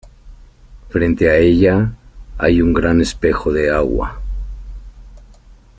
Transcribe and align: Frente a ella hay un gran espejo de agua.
Frente 0.89 1.29
a 1.29 1.35
ella 1.37 1.91
hay 2.39 2.59
un 2.59 2.73
gran 2.73 3.01
espejo 3.01 3.53
de 3.53 3.69
agua. 3.69 4.19